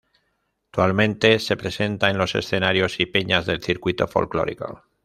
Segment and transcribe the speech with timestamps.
[0.71, 4.83] Actualmente se presenta en los escenarios y peñas del circuito folklórico.